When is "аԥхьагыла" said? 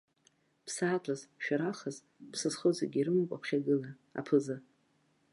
3.37-3.89